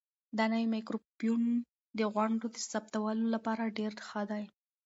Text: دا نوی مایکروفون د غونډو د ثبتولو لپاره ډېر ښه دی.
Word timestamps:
دا 0.37 0.45
نوی 0.53 0.65
مایکروفون 0.73 1.43
د 1.99 1.99
غونډو 2.13 2.45
د 2.51 2.57
ثبتولو 2.71 3.25
لپاره 3.35 3.73
ډېر 3.77 3.91
ښه 4.07 4.21
دی. 4.31 4.43